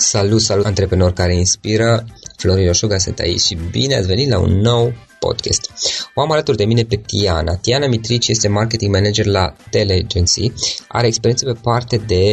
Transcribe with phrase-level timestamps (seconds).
[0.00, 2.04] Salut, salut, antreprenori care inspiră!
[2.36, 5.70] Florin Oșuga sunt aici și bine ați venit la un nou podcast.
[6.14, 7.54] O am alături de mine pe Tiana.
[7.54, 10.52] Tiana Mitrici este marketing manager la Teleagency.
[10.88, 12.24] Are experiență pe parte de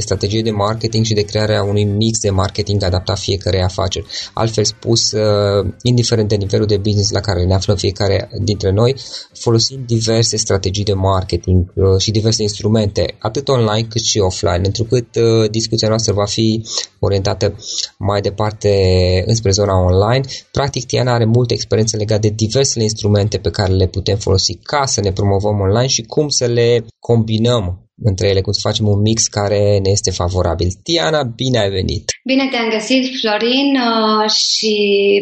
[0.00, 4.06] strategie de marketing și de crearea unui mix de marketing adaptat fiecare afaceri.
[4.32, 8.96] Altfel spus, uh, indiferent de nivelul de business la care ne aflăm fiecare dintre noi,
[9.32, 15.16] folosim diverse strategii de marketing uh, și diverse instrumente, atât online cât și offline, întrucât
[15.16, 16.64] uh, discuția noastră va fi
[16.98, 17.54] orientată
[17.98, 18.70] mai departe
[19.26, 20.24] înspre zona online.
[20.52, 24.84] Practic, Tiana are multă experiență legată de diversele instrumente pe care le putem folosi ca
[24.84, 29.00] să ne promovăm online și cum să le combinăm între ele, cum să facem un
[29.00, 30.68] mix care ne este favorabil.
[30.82, 32.04] Tiana, bine ai venit!
[32.24, 34.74] Bine te-am găsit, Florin, uh, și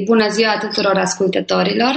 [0.06, 1.94] bună ziua tuturor ascultătorilor!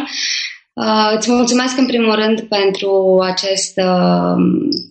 [0.77, 4.36] Uh, îți mulțumesc în primul rând pentru, acest, uh,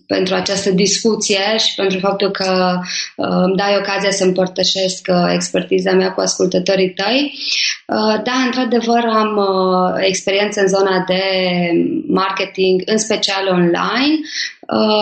[0.07, 2.79] pentru această discuție și pentru faptul că
[3.15, 7.33] uh, îmi dai ocazia să împărtășesc uh, expertiza mea cu ascultătorii tăi.
[7.85, 11.21] Uh, da, într-adevăr am uh, experiență în zona de
[12.07, 14.19] marketing, în special online,
[14.56, 14.56] Uh,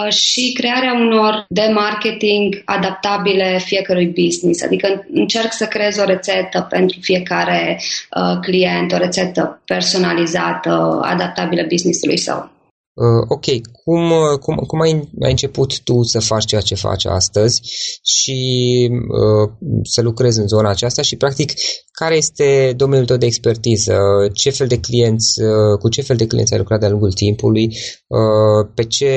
[0.10, 4.64] și crearea unor de marketing adaptabile fiecărui business.
[4.64, 12.18] Adică încerc să creez o rețetă pentru fiecare uh, client, o rețetă personalizată, adaptabilă businessului
[12.18, 12.55] său.
[12.96, 13.46] Uh, ok,
[13.84, 17.62] cum, uh, cum, cum ai, ai început tu să faci ceea ce faci astăzi
[18.04, 19.52] și uh,
[19.84, 21.52] să lucrezi în zona aceasta și, practic,
[21.92, 23.98] care este domeniul tău de expertiză?
[24.34, 27.66] Ce fel de clienți, uh, cu ce fel de clienți ai lucrat de-a lungul timpului?
[28.08, 29.12] Uh, pe ce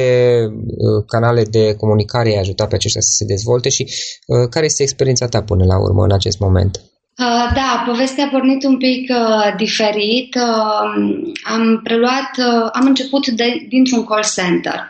[0.50, 3.82] uh, canale de comunicare ai ajutat pe aceștia să se dezvolte și
[4.26, 6.87] uh, care este experiența ta până la urmă în acest moment?
[7.18, 10.34] Uh, da, povestea a pornit un pic uh, diferit.
[10.34, 14.88] Uh, am preluat, uh, am început de, dintr-un call center.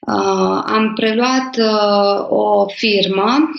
[0.00, 3.50] Uh, am preluat uh, o firmă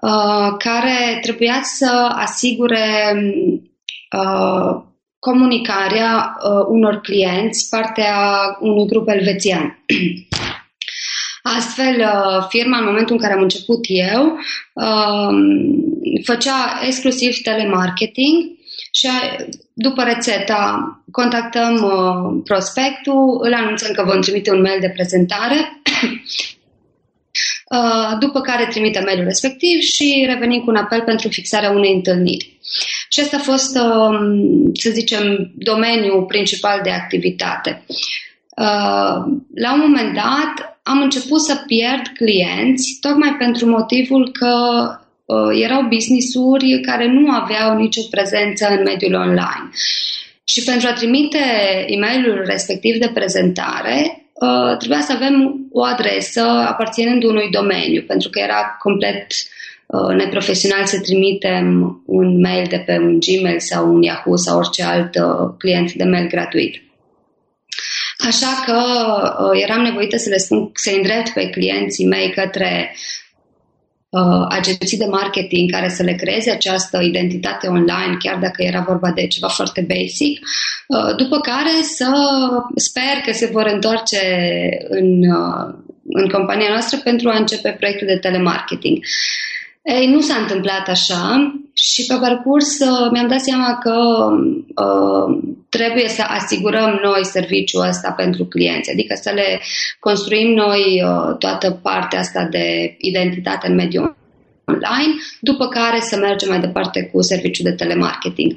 [0.00, 3.14] uh, care trebuia să asigure
[4.16, 4.82] uh,
[5.18, 8.16] comunicarea uh, unor clienți, partea
[8.60, 9.78] unui grup elvețian.
[11.42, 14.38] Astfel, uh, firma, în momentul în care am început eu,
[14.72, 15.28] uh,
[16.24, 18.50] făcea exclusiv telemarketing
[18.90, 19.08] și
[19.72, 25.56] după rețeta contactăm uh, prospectul, îl anunțăm că vom trimite un mail de prezentare,
[28.20, 32.58] după care trimite mailul respectiv și revenim cu un apel pentru fixarea unei întâlniri.
[33.08, 33.72] Și asta a fost,
[34.72, 37.84] să zicem, domeniul principal de activitate.
[39.54, 44.54] La un moment dat am început să pierd clienți tocmai pentru motivul că
[45.24, 49.70] uh, erau business-uri care nu aveau nicio prezență în mediul online.
[50.44, 51.38] Și pentru a trimite
[51.86, 58.28] e mailul respectiv de prezentare, uh, trebuia să avem o adresă aparținând unui domeniu, pentru
[58.28, 59.26] că era complet
[59.86, 64.82] uh, neprofesional să trimitem un mail de pe un Gmail sau un Yahoo sau orice
[64.82, 66.82] alt uh, client de mail gratuit.
[68.26, 68.78] Așa că
[69.44, 72.94] uh, eram nevoită să le spun, să îndrept pe clienții mei către
[74.08, 79.10] uh, agenții de marketing care să le creeze această identitate online, chiar dacă era vorba
[79.10, 80.38] de ceva foarte basic,
[80.86, 82.10] uh, după care să
[82.74, 84.20] sper că se vor întoarce
[84.88, 85.74] în, uh,
[86.08, 88.98] în compania noastră pentru a începe proiectul de telemarketing.
[89.82, 91.52] Ei, nu s-a întâmplat așa
[91.90, 93.96] și pe parcurs uh, mi-am dat seama că
[94.84, 99.60] uh, trebuie să asigurăm noi serviciul ăsta pentru clienți, adică să le
[100.00, 104.16] construim noi uh, toată partea asta de identitate în mediul
[104.64, 108.52] online, după care să mergem mai departe cu serviciul de telemarketing.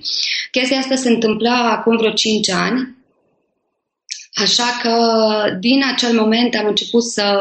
[0.52, 2.96] Chestia asta se întâmpla acum vreo 5 ani,
[4.34, 4.96] așa că
[5.60, 7.40] din acel moment am început să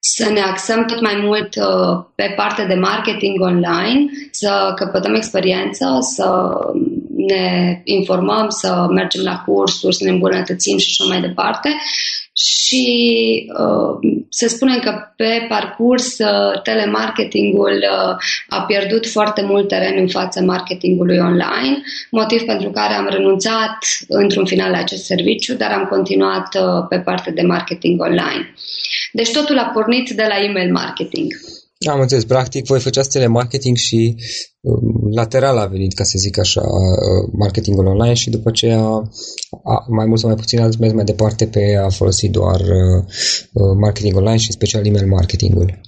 [0.00, 5.98] să ne axăm tot mai mult uh, pe partea de marketing online, să căpătăm experiență,
[6.00, 6.50] să
[7.16, 11.68] ne informăm, să mergem la cursuri, să ne îmbunătățim și așa mai departe.
[12.44, 18.16] Și uh, se spune că pe parcurs uh, telemarketingul uh,
[18.48, 23.78] a pierdut foarte mult teren în fața marketingului online, motiv pentru care am renunțat
[24.08, 28.54] într-un final la acest serviciu, dar am continuat uh, pe partea de marketing online.
[29.12, 31.32] Deci totul a pornit de la email marketing.
[31.88, 32.24] Am înțeles.
[32.24, 34.14] Practic, voi făceați telemarketing și
[34.60, 38.82] um, lateral a venit, ca să zic așa, uh, marketingul online și după aceea,
[39.88, 42.98] mai mult sau mai puțin, ați mers mai departe pe a folosi doar uh,
[43.52, 45.80] uh, marketing online și special email marketingul.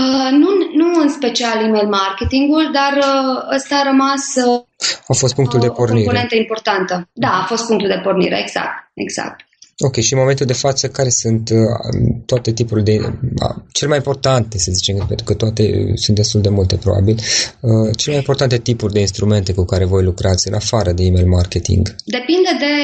[0.00, 0.48] Uh, nu,
[0.80, 4.60] nu în special email marketingul, dar uh, ăsta a rămas uh,
[5.06, 6.00] a fost punctul de pornire.
[6.00, 7.08] O componentă importantă.
[7.12, 8.90] Da, a fost punctul de pornire, exact.
[8.94, 9.40] exact.
[9.78, 11.58] Ok, și în momentul de față, care sunt uh,
[12.26, 12.98] toate tipurile de...
[12.98, 17.14] Uh, cel mai importante, să zicem, pentru că toate sunt destul de multe, probabil,
[17.60, 21.26] uh, cele mai importante tipuri de instrumente cu care voi lucrați în afară de email
[21.26, 21.94] marketing?
[22.04, 22.74] Depinde de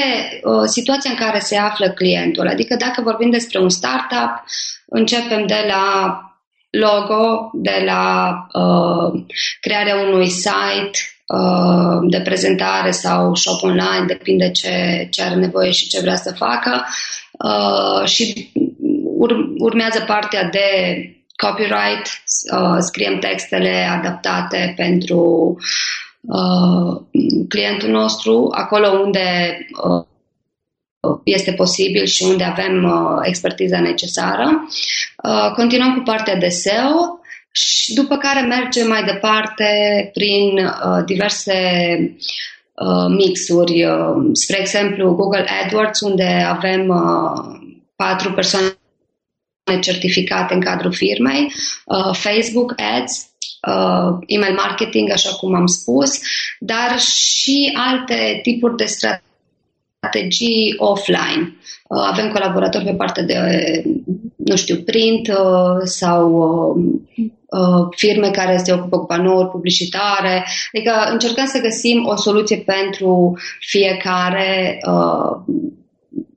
[0.43, 2.47] uh, situația în care se află clientul.
[2.47, 4.31] Adică dacă vorbim despre un startup,
[4.85, 6.19] începem de la
[6.69, 9.25] logo, de la uh,
[9.61, 11.18] crearea unui site, Uh,
[12.09, 16.85] de prezentare sau shop online, depinde ce, ce are nevoie și ce vrea să facă.
[17.31, 18.51] Uh, și
[19.17, 20.69] ur- urmează partea de
[21.35, 22.07] copyright,
[22.53, 25.55] uh, scriem textele adaptate pentru
[26.21, 27.01] uh,
[27.49, 30.05] clientul nostru, acolo unde uh,
[31.23, 34.67] este posibil și unde avem uh, expertiza necesară.
[35.23, 37.18] Uh, continuăm cu partea de SEO,
[37.51, 39.69] și după care merge mai departe
[40.13, 41.53] prin uh, diverse
[42.73, 47.59] uh, mixuri, uh, spre exemplu Google AdWords, unde avem uh,
[47.95, 48.73] patru persoane
[49.81, 51.51] certificate în cadrul firmei,
[51.85, 53.29] uh, Facebook Ads,
[53.67, 56.19] uh, email marketing, așa cum am spus,
[56.59, 61.57] dar și alte tipuri de strategii offline.
[61.87, 63.35] Uh, avem colaboratori pe partea de,
[64.35, 67.29] nu știu, print uh, sau uh,
[67.95, 70.45] firme care se ocupă cu panouri publicitare.
[70.73, 74.79] Adică încercăm să găsim o soluție pentru fiecare,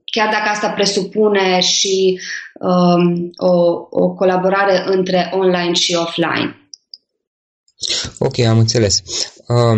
[0.05, 2.19] chiar dacă asta presupune și
[2.59, 3.53] um, o,
[3.89, 6.57] o colaborare între online și offline.
[8.19, 9.01] Ok, am înțeles.
[9.47, 9.77] Um,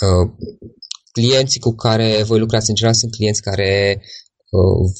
[0.00, 0.30] uh,
[1.12, 4.21] clienții cu care voi lucrați în general sunt clienți care Uh,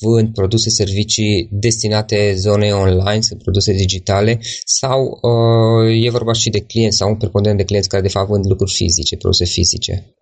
[0.00, 6.60] vând produse, servicii destinate zonei online, sunt produse digitale sau uh, e vorba și de
[6.60, 10.14] clienți sau un preponderent de clienți care de fapt vând lucruri fizice, produse fizice?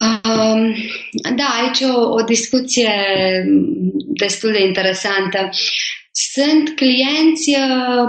[0.00, 0.74] Um,
[1.36, 2.90] da, aici o, o discuție
[4.18, 5.50] destul de interesantă.
[6.12, 8.06] Sunt clienți uh,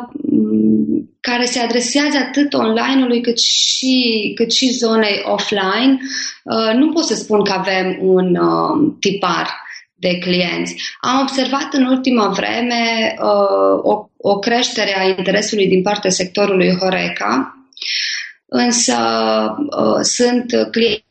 [1.29, 5.97] care se adresează atât online-ului cât și, cât și zonei offline.
[6.43, 9.47] Uh, nu pot să spun că avem un uh, tipar
[9.95, 10.75] de clienți.
[11.01, 17.57] Am observat în ultima vreme uh, o, o creștere a interesului din partea sectorului Horeca,
[18.45, 18.95] însă
[20.01, 21.04] sunt clienți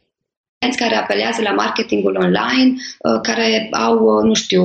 [0.77, 2.75] care apelează la marketingul online,
[3.23, 4.63] care au, nu știu,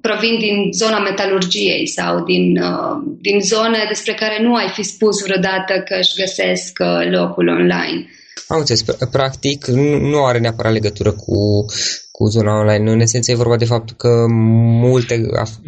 [0.00, 5.22] provin din zona metalurgiei sau din, uh, din zone despre care nu ai fi spus
[5.22, 8.06] vreodată că își găsesc uh, locul online.
[8.48, 8.82] Am înțeles.
[9.10, 9.66] Practic,
[10.12, 11.64] nu are neapărat legătură cu,
[12.10, 12.90] cu zona online.
[12.90, 15.20] În esență, e vorba de faptul că multe,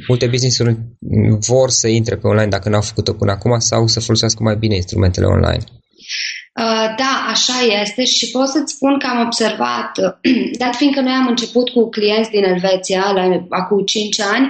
[0.09, 0.77] multe business-uri
[1.39, 4.75] vor să intre pe online dacă n-au făcut-o până acum sau să folosească mai bine
[4.75, 5.65] instrumentele online.
[6.61, 9.93] Uh, da, așa este și pot să-ți spun că am observat,
[10.63, 14.49] dat fiindcă noi am început cu clienți din Elveția la, acum 5 ani,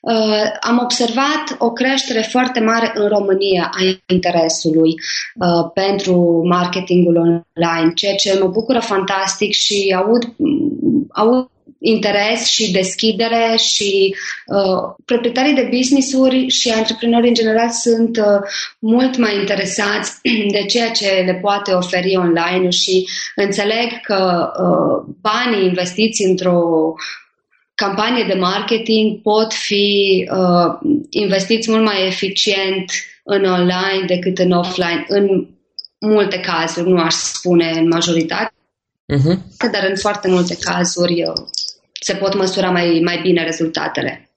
[0.00, 4.94] uh, am observat o creștere foarte mare în România a interesului
[5.34, 10.22] uh, pentru marketingul online, ceea ce mă bucură fantastic și aud,
[11.08, 11.48] aud
[11.78, 14.14] interes și deschidere și
[14.46, 18.40] uh, proprietarii de business-uri și antreprenorii în general sunt uh,
[18.78, 20.12] mult mai interesați
[20.54, 26.94] de ceea ce le poate oferi online și înțeleg că uh, banii investiți într-o
[27.74, 32.90] campanie de marketing pot fi uh, investiți mult mai eficient
[33.22, 35.48] în online decât în offline, în
[36.00, 38.52] multe cazuri, nu aș spune în majoritate,
[39.12, 39.70] uh-huh.
[39.72, 41.34] dar în foarte multe cazuri uh,
[42.00, 44.30] se pot măsura mai, mai bine rezultatele.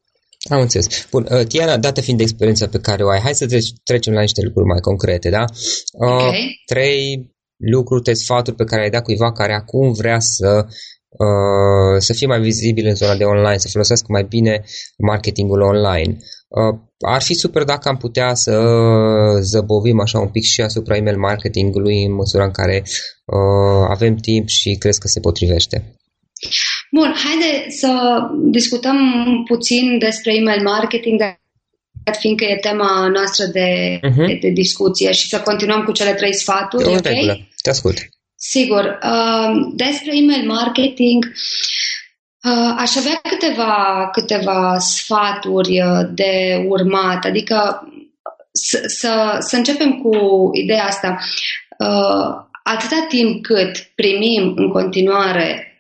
[0.50, 1.08] Am înțeles.
[1.12, 3.46] Bun, uh, Tiana, dată fiind experiența pe care o ai, hai să
[3.84, 5.46] trecem la niște lucruri mai concrete, da?
[5.92, 6.62] Uh, okay.
[6.66, 10.66] Trei lucruri, trei sfaturi pe care ai dat cuiva care acum vrea să
[11.10, 14.64] uh, să fie mai vizibil în zona de online, să folosească mai bine
[14.98, 16.18] marketingul online.
[16.48, 18.52] Uh, ar fi super dacă am putea să
[19.42, 22.84] zăbovim așa un pic și asupra email marketingului în măsura în care
[23.26, 25.96] uh, avem timp și crezi că se potrivește.
[26.92, 28.98] Bun, haide să discutăm
[29.48, 34.28] puțin despre email marketing, dat fiindcă e tema noastră de, uh-huh.
[34.28, 36.86] de, de discuție și să continuăm cu cele trei sfaturi.
[36.86, 37.06] ok?
[37.06, 37.48] Regulă.
[37.62, 37.98] Te ascult.
[38.36, 39.00] Sigur.
[39.04, 41.26] Uh, despre email marketing,
[42.44, 47.88] uh, aș avea câteva, câteva sfaturi uh, de urmat, adică
[48.52, 50.16] să, să, să începem cu
[50.54, 51.20] ideea asta.
[51.80, 55.71] Uh, atâta timp cât primim în continuare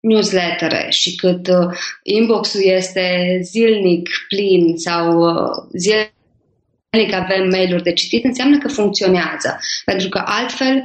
[0.00, 8.24] newslettere și cât uh, inbox-ul este zilnic plin sau uh, zilnic avem mail-uri de citit,
[8.24, 9.58] înseamnă că funcționează.
[9.84, 10.82] Pentru că altfel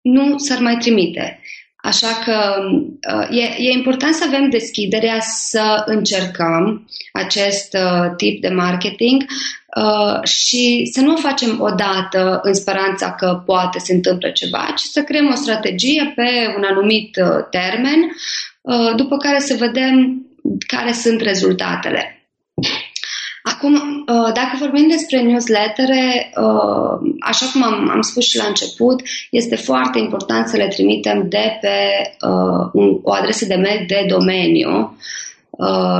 [0.00, 1.40] nu s-ar mai trimite.
[1.88, 2.54] Așa că
[3.14, 9.24] uh, e, e important să avem deschiderea să încercăm acest uh, tip de marketing
[9.76, 14.80] uh, și să nu o facem odată în speranța că poate se întâmplă ceva, ci
[14.80, 17.16] să creăm o strategie pe un anumit
[17.50, 18.16] termen,
[18.96, 20.22] după care să vedem
[20.66, 22.17] care sunt rezultatele.
[23.52, 29.02] Acum, uh, dacă vorbim despre newslettere, uh, așa cum am, am spus și la început,
[29.30, 31.76] este foarte important să le trimitem de pe
[32.26, 34.96] uh, o adresă de mail de domeniu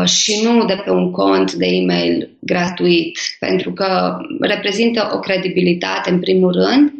[0.04, 6.20] și nu de pe un cont de e-mail gratuit, pentru că reprezintă o credibilitate în
[6.20, 6.92] primul rând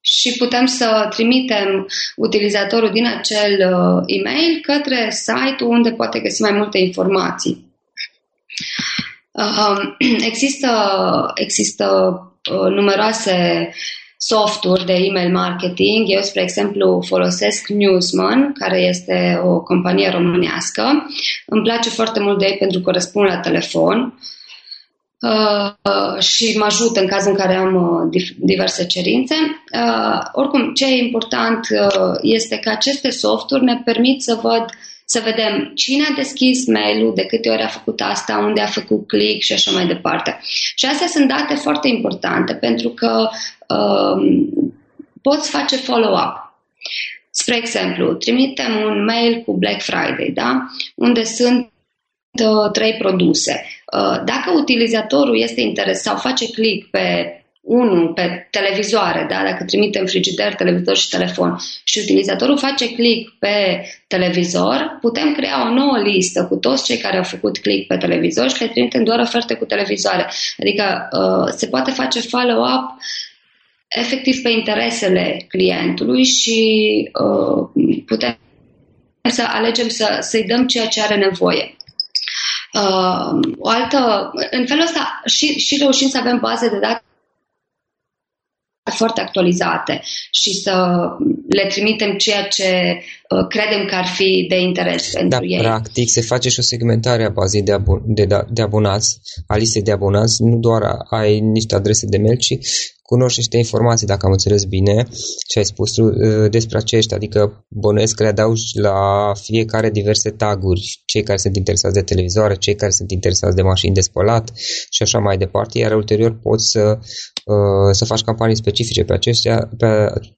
[0.00, 3.60] și putem să trimitem utilizatorul din acel
[4.06, 7.70] e-mail către site-ul unde poate găsi mai multe informații.
[10.30, 10.70] Există,
[11.34, 11.86] există
[12.50, 13.70] uh, numeroase
[14.16, 16.04] softuri de email marketing.
[16.06, 21.06] Eu, spre exemplu, folosesc Newsman, care este o companie românească.
[21.46, 24.18] Îmi place foarte mult de ei pentru că răspund la telefon
[25.20, 29.34] uh, și mă ajută în cazul în care am uh, diverse cerințe.
[29.72, 34.70] Uh, oricum, ce e important uh, este că aceste softuri ne permit să văd uh,
[35.12, 39.06] să vedem cine a deschis mail-ul, de câte ori a făcut asta, unde a făcut
[39.06, 40.38] click și așa mai departe.
[40.74, 43.28] Și astea sunt date foarte importante pentru că
[43.74, 44.48] um,
[45.22, 46.54] poți face follow-up.
[47.30, 50.66] Spre exemplu, trimitem un mail cu Black Friday, da?
[50.94, 51.70] unde sunt
[52.44, 53.66] uh, trei produse.
[53.92, 59.42] Uh, dacă utilizatorul este interesat sau face click pe unul pe televizoare, da?
[59.44, 65.72] dacă trimitem frigider, televizor și telefon și utilizatorul face click pe televizor, putem crea o
[65.74, 69.18] nouă listă cu toți cei care au făcut click pe televizor și le trimitem doar
[69.18, 70.30] oferte cu televizoare.
[70.58, 72.98] Adică uh, se poate face follow-up
[73.88, 76.58] efectiv pe interesele clientului și
[77.24, 78.38] uh, putem
[79.30, 81.76] să alegem să, să-i dăm ceea ce are nevoie.
[82.72, 87.02] Uh, o altă, în felul ăsta și, și reușim să avem baze de date
[88.90, 91.00] foarte actualizate și să
[91.48, 95.58] le trimitem ceea ce uh, credem că ar fi de interes pentru da, ei.
[95.58, 99.56] practic se face și o segmentare a bazei de, abon- de, da, de abonați, a
[99.56, 102.58] listei de abonați, nu doar ai niște adrese de mail, ci
[103.12, 105.08] cunoști niște informații, dacă am înțeles bine
[105.48, 108.98] ce ai spus tu uh, despre aceștia, adică bănuiesc că le adaugi la
[109.34, 113.94] fiecare diverse taguri, cei care sunt interesați de televizoare, cei care sunt interesați de mașini
[113.94, 114.52] de spălat
[114.90, 116.98] și așa mai departe, iar ulterior poți să,
[117.44, 119.86] uh, să faci campanii specifice pe, acestea, pe,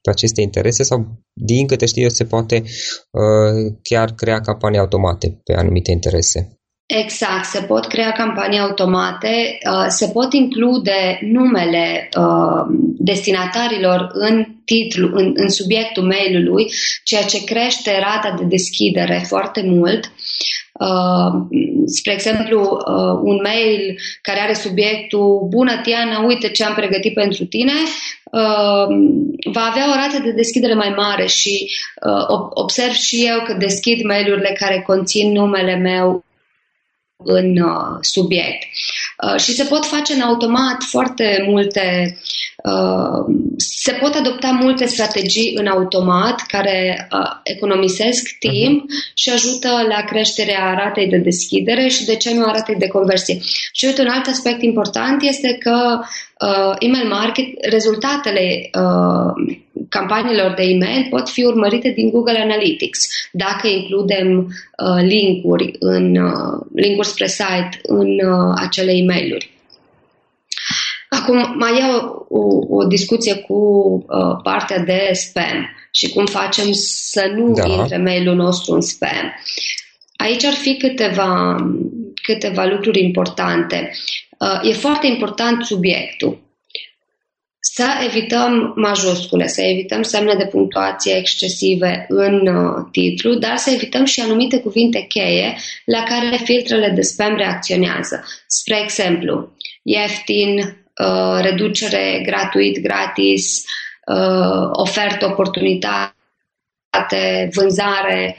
[0.03, 0.99] pe aceste interese sau,
[1.33, 2.57] din câte știu eu, se poate
[3.11, 6.62] uh, chiar crea campanii automate pe anumite interese.
[6.95, 12.65] Exact, se pot crea campanii automate, uh, se pot include numele uh,
[12.99, 16.73] destinatarilor în titlu, în, în subiectul mailului,
[17.05, 20.13] ceea ce crește rata de deschidere foarte mult.
[20.73, 22.83] Uh, spre exemplu,
[23.23, 27.73] un mail care are subiectul Bună Tiana, uite ce am pregătit pentru tine,
[29.53, 31.71] va avea o rată de deschidere mai mare și
[32.51, 36.25] observ și eu că deschid mail-urile care conțin numele meu
[37.25, 38.63] în uh, subiect.
[39.27, 42.17] Uh, și se pot face în automat foarte multe,
[42.65, 47.09] uh, se pot adopta multe strategii în automat care
[47.43, 49.15] economisesc timp uh-huh.
[49.15, 53.39] și ajută la creșterea ratei de deschidere și de ce nu a ratei de conversie.
[53.73, 55.99] Și uite, un alt aspect important este că
[56.47, 59.57] uh, email market, rezultatele uh,
[59.97, 62.99] campaniilor de e-mail pot fi urmărite din Google Analytics
[63.33, 69.51] dacă includem uh, linkuri, în, uh, linkuri spre site în uh, acele e-mailuri.
[71.09, 71.83] Acum mai e
[72.29, 73.55] o, o discuție cu
[74.09, 77.67] uh, partea de spam și cum facem să nu da.
[77.67, 79.35] intre mailul nostru în spam.
[80.17, 81.57] Aici ar fi câteva,
[82.23, 83.91] câteva lucruri importante.
[84.39, 86.39] Uh, e foarte important subiectul.
[87.65, 94.05] Să evităm majuscule, să evităm semne de punctuație excesive în uh, titlu, dar să evităm
[94.05, 98.25] și anumite cuvinte cheie la care filtrele de spam reacționează.
[98.47, 99.53] Spre exemplu,
[99.83, 103.65] ieftin, uh, reducere gratuit, gratis,
[104.07, 106.15] uh, ofertă, oportunitate,
[107.53, 108.37] vânzare,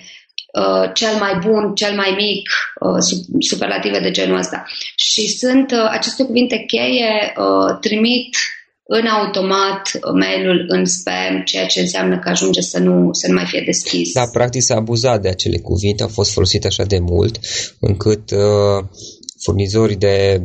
[0.62, 2.50] Uh, cel mai bun, cel mai mic,
[2.80, 2.98] uh,
[3.40, 4.66] superlative de genul ăsta.
[4.96, 8.38] Și sunt uh, aceste cuvinte cheie uh, trimit
[8.86, 13.46] în automat mailul în spam, ceea ce înseamnă că ajunge să nu, să nu mai
[13.46, 14.14] fie deschis.
[14.14, 17.40] Da, practic s-a abuzat de acele cuvinte, au fost folosite așa de mult,
[17.80, 18.86] încât uh,
[19.44, 20.42] furnizorii de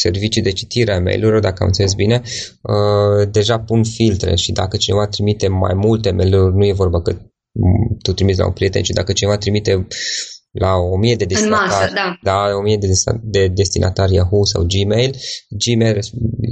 [0.00, 4.76] servicii de citire a mail-urilor, dacă am înțeles bine, uh, deja pun filtre și dacă
[4.76, 7.16] cineva trimite mai multe mail-uri, nu e vorba că
[8.02, 9.86] tu trimiți la un prieten și dacă cineva trimite
[10.58, 12.18] la o mie de destinatari, masă, da.
[12.22, 12.88] da, o mie de,
[13.22, 15.14] de destinatari Yahoo sau Gmail,
[15.48, 15.98] Gmail,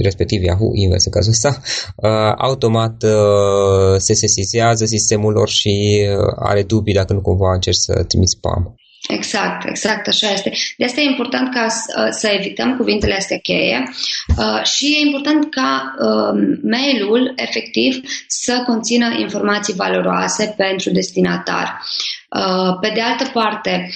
[0.02, 1.50] respectiv Yahoo, invers în cazul ăsta,
[1.96, 7.76] uh, automat uh, se sesizează sistemul lor și uh, are dubii dacă nu cumva încerci
[7.76, 8.75] să trimiți spam.
[9.08, 10.52] Exact, exact, așa este.
[10.76, 13.82] De asta e important ca să, să evităm cuvintele astea cheie
[14.38, 21.80] uh, și e important ca uh, mailul efectiv să conțină informații valoroase pentru destinatar.
[22.38, 23.90] Uh, pe de altă parte,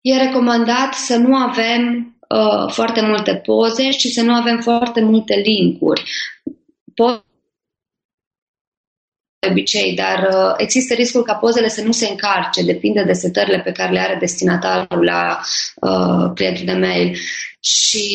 [0.00, 5.34] e recomandat să nu avem uh, foarte multe poze și să nu avem foarte multe
[5.34, 6.02] linkuri.
[6.90, 7.24] Po-
[9.38, 13.60] de obicei, dar uh, există riscul ca pozele să nu se încarce, depinde de setările
[13.60, 15.40] pe care le are destinatarul la
[15.74, 17.18] uh, clientul de mail.
[17.66, 18.08] Și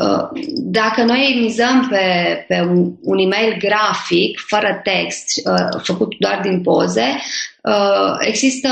[0.00, 2.04] uh, dacă noi mizăm pe,
[2.48, 7.16] pe un, un email grafic, fără text, uh, făcut doar din poze,
[7.62, 8.68] uh, există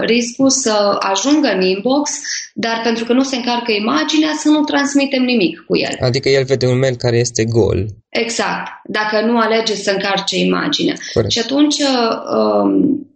[0.00, 2.10] riscul să ajungă în inbox,
[2.54, 5.96] dar pentru că nu se încarcă imaginea, să nu transmitem nimic cu el.
[6.00, 7.86] Adică el vede un mail care este gol.
[8.08, 10.94] Exact, dacă nu alege să încarce imaginea.
[11.12, 11.32] Corect.
[11.32, 13.06] Și atunci um,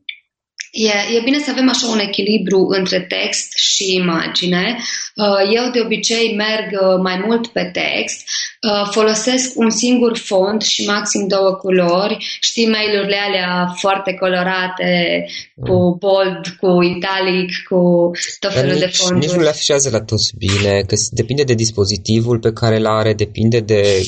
[0.72, 4.78] E, e bine să avem așa un echilibru între text și imagine.
[5.16, 10.62] Uh, eu de obicei merg uh, mai mult pe text, uh, folosesc un singur font
[10.62, 12.16] și maxim două culori.
[12.40, 15.24] Știi mail-urile alea foarte colorate,
[15.60, 15.96] cu mm.
[15.98, 18.10] bold, cu italic, cu
[18.40, 19.26] tot felul de fonturi.
[19.26, 23.12] Nici nu le afișează la toți bine, că depinde de dispozitivul pe care îl are,
[23.14, 24.02] depinde de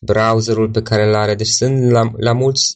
[0.00, 1.34] browserul pe care îl are.
[1.34, 2.72] Deci sunt la, la mulți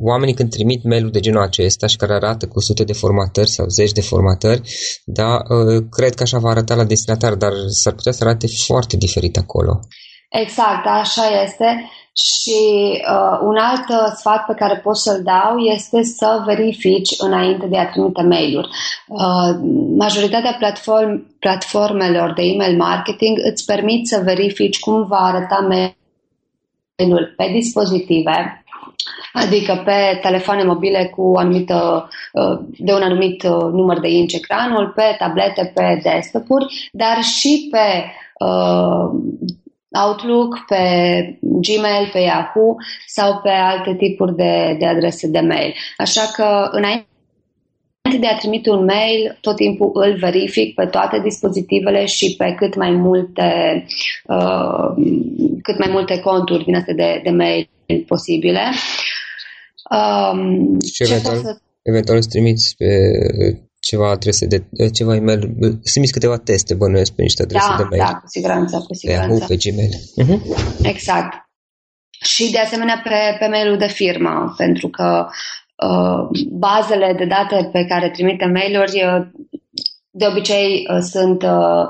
[0.00, 3.66] oamenii când trimit mail de genul acesta și care arată cu sute de formatări sau
[3.66, 4.60] zeci de formatări,
[5.04, 8.96] da, uh, cred că așa va arăta la destinatar, dar s-ar putea să arate foarte
[8.96, 9.80] diferit acolo.
[10.28, 11.90] Exact, așa este.
[12.12, 12.60] Și
[13.10, 17.78] uh, un alt uh, sfat pe care pot să-l dau este să verifici înainte de
[17.78, 18.68] a trimite mail-uri.
[19.06, 19.58] Uh,
[19.96, 27.50] majoritatea platform, platformelor de email marketing îți permit să verifici cum va arăta mail-ul pe
[27.52, 28.64] dispozitive,
[29.32, 34.92] Adică pe telefoane mobile cu anumită, uh, de un anumit uh, număr de inci ecranul,
[34.94, 38.04] pe tablete, pe desktop-uri, dar și pe
[38.44, 39.10] uh,
[40.06, 40.78] Outlook, pe
[41.40, 45.74] Gmail, pe Yahoo sau pe alte tipuri de, de adrese de mail.
[45.96, 47.06] Așa că înainte
[48.20, 52.76] de a trimite un mail, tot timpul îl verific pe toate dispozitivele și pe cât
[52.76, 53.84] mai multe,
[54.26, 54.88] uh,
[55.62, 58.72] cât mai multe conturi din astea de, de mail posibile.
[59.90, 61.58] Um, și eventual, să...
[61.82, 62.86] eventual îți trimiți pe
[63.80, 67.82] ceva adrese de ceva e-mail, să trimiți câteva teste, bănuiesc pe niște adrese da, de
[67.90, 68.02] mail.
[68.02, 69.26] Da, cu siguranță, cu siguranță.
[69.26, 69.94] Pe Yahoo, pe Gmail.
[70.22, 70.40] Uh-huh.
[70.82, 71.32] Exact.
[72.10, 75.26] Și de asemenea pe, pe mailul de firmă, pentru că
[75.86, 79.26] uh, bazele de date pe care trimite mail-uri uh,
[80.10, 81.84] de obicei uh, sunt uh,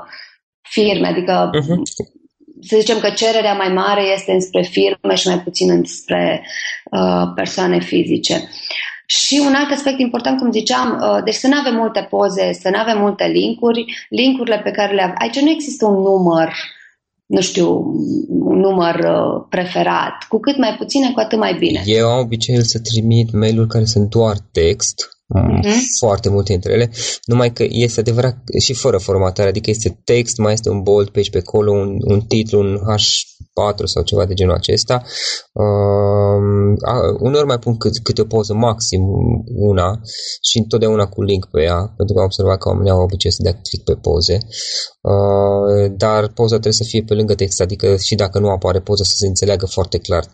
[0.61, 2.18] firme, adică uh-huh
[2.61, 6.47] să zicem că cererea mai mare este înspre firme și mai puțin înspre
[6.91, 8.49] uh, persoane fizice.
[9.07, 12.69] Și un alt aspect important, cum ziceam, uh, deci să nu avem multe poze, să
[12.73, 15.15] nu avem multe linkuri, linkurile pe care le avem.
[15.19, 16.53] Aici nu există un număr,
[17.27, 17.69] nu știu,
[18.29, 20.17] un număr uh, preferat.
[20.29, 21.83] Cu cât mai puține, cu atât mai bine.
[21.85, 25.63] Eu am obiceiul să trimit mail-uri care sunt doar text, Mm-hmm.
[25.99, 26.91] Foarte multe dintre ele,
[27.25, 31.31] numai că este adevărat și fără formatare, adică este text, mai este un bold page
[31.31, 35.03] pe acolo, un, un titlu, un H4 sau ceva de genul acesta.
[35.53, 39.03] Uh, uneori mai pun câte, câte o poză, maxim
[39.55, 40.01] una
[40.43, 43.43] și întotdeauna cu link pe ea, pentru că am observat că oamenii au obicei să
[43.43, 44.39] dea click pe poze.
[45.09, 49.05] Uh, dar poza trebuie să fie pe lângă text, adică și dacă nu apare poza
[49.05, 50.25] să se înțeleagă foarte clar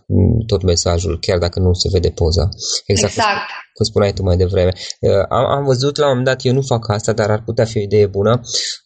[0.46, 2.48] tot mesajul, chiar dacă nu se vede poza.
[2.86, 3.12] Exact.
[3.12, 4.72] exact cum spuneai tu mai devreme.
[5.00, 7.64] Uh, am, am văzut la un moment dat, eu nu fac asta, dar ar putea
[7.64, 8.30] fi o idee bună.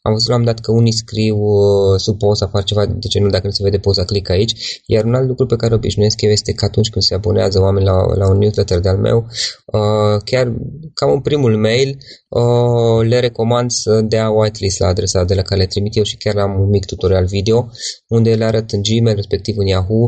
[0.02, 3.08] Am văzut la un moment dat că unii scriu uh, sub poza, fac ceva de
[3.08, 4.82] genul, dacă nu se vede poza, click aici.
[4.86, 7.84] Iar un alt lucru pe care obișnuiesc eu este că atunci când se abonează oameni
[7.84, 9.26] la, la un newsletter de-al meu,
[9.66, 10.54] uh, chiar
[10.94, 11.98] cam în primul mail,
[13.08, 16.36] le recomand să dea whitelist la adresa de la care le trimit eu și chiar
[16.36, 17.68] am un mic tutorial video
[18.08, 20.06] unde le arăt în Gmail, respectiv în Yahoo,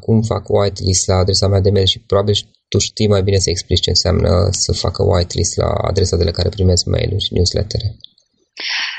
[0.00, 2.34] cum fac whitelist la adresa mea de mail și probabil
[2.68, 6.30] tu știi mai bine să explici ce înseamnă să facă whitelist la adresa de la
[6.30, 7.96] care primesc mail-uri și newslettere.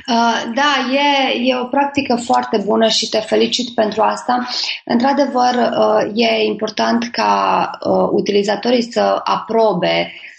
[0.07, 0.71] Uh, da,
[1.05, 1.07] e,
[1.49, 4.47] e o practică foarte bună și te felicit pentru asta.
[4.85, 7.33] Într-adevăr, uh, e important ca
[7.71, 10.29] uh, utilizatorii să aprobe uh,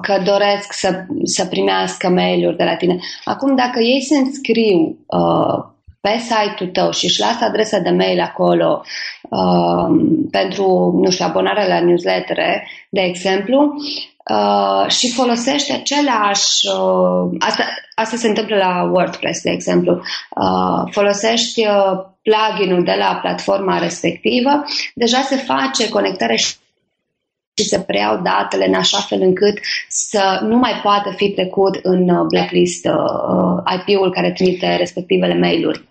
[0.00, 2.98] că doresc să, să primească mail-uri de la tine.
[3.24, 8.20] Acum, dacă ei se înscriu uh, pe site-ul tău și își lasă adresa de mail
[8.20, 8.82] acolo
[9.30, 9.86] uh,
[10.30, 13.74] pentru, nu știu, abonarea la newslettere, de exemplu,
[14.30, 21.60] uh, și folosește același, uh, asta, asta se întâmplă la WordPress, de exemplu, uh, folosești
[21.66, 26.54] uh, pluginul de la platforma respectivă, deja se face conectarea și
[27.56, 32.08] și se preiau datele în așa fel încât să nu mai poată fi trecut în
[32.08, 35.84] uh, blacklist uh, IP-ul care trimite respectivele mail-uri.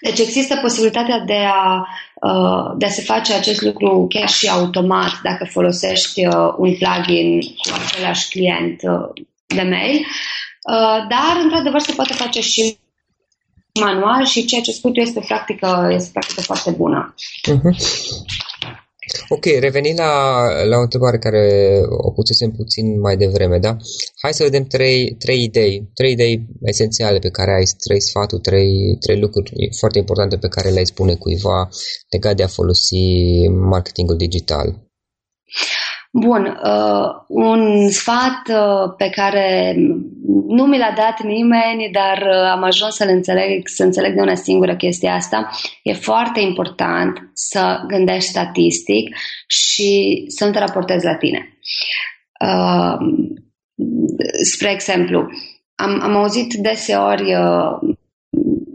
[0.00, 5.20] Deci există posibilitatea de a, uh, de a se face acest lucru chiar și automat
[5.22, 10.06] dacă folosești uh, un plugin cu același client uh, de mail,
[11.08, 12.78] dar într-adevăr se poate face și
[13.80, 17.14] manual și ceea ce spui tu este o practică, este o practică foarte bună.
[17.48, 17.76] Uh-huh.
[19.28, 23.76] Ok, revenind la, la o întrebare care o pusesem puțin mai devreme, da?
[24.22, 28.96] Hai să vedem trei, trei idei, trei idei esențiale pe care ai, trei sfaturi, trei,
[29.00, 31.68] trei lucruri foarte importante pe care le-ai spune cuiva
[32.10, 34.88] legat de a folosi marketingul digital.
[36.12, 39.74] Bun, uh, un sfat uh, pe care
[40.46, 44.34] nu mi l-a dat nimeni, dar uh, am ajuns să-l înțeleg, să înțeleg de una
[44.34, 45.50] singură chestia asta,
[45.82, 51.58] e foarte important să gândești statistic și să nu te raportezi la tine.
[52.44, 52.96] Uh,
[54.44, 55.28] spre exemplu,
[55.74, 57.78] am, am auzit deseori, uh,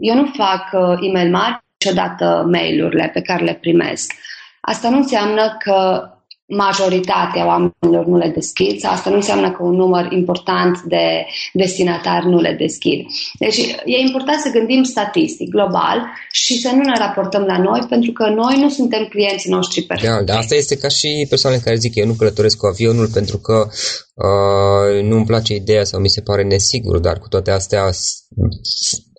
[0.00, 4.12] eu nu fac uh, e-mail mari niciodată mail-urile pe care le primesc.
[4.60, 6.10] Asta nu înseamnă că
[6.46, 12.26] majoritatea oamenilor nu le deschid sau asta nu înseamnă că un număr important de destinatari
[12.26, 13.06] nu le deschid.
[13.38, 15.98] Deci e important să gândim statistic, global
[16.30, 20.24] și să nu ne raportăm la noi pentru că noi nu suntem clienții noștri perfecti.
[20.24, 23.38] Da, asta este ca și persoanele care zic că eu nu călătoresc cu avionul pentru
[23.38, 23.68] că
[24.14, 27.82] uh, nu îmi place ideea sau mi se pare nesigur, dar cu toate astea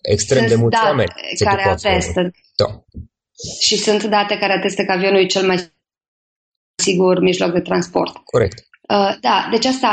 [0.01, 1.13] extrem sunt de mulți oameni
[1.43, 2.31] care atestă.
[2.55, 2.83] Da.
[3.59, 5.75] Și sunt date care atestă că avionul e cel mai
[6.77, 8.17] sigur mijloc de transport.
[8.25, 8.65] Corect.
[8.87, 9.87] Uh, da, deci asta,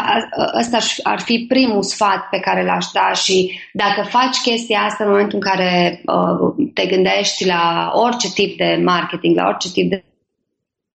[0.53, 5.11] asta ar fi primul sfat pe care l-aș da și dacă faci chestia asta în
[5.11, 10.05] momentul în care uh, te gândești la orice tip de marketing, la orice tip de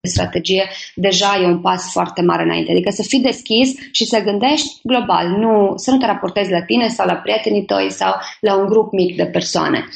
[0.02, 2.72] strategie, deja e un pas foarte mare înainte.
[2.72, 6.88] Adică să fii deschis și să gândești global, nu, să nu te raportezi la tine
[6.88, 9.88] sau la prietenii tăi sau la un grup mic de persoane.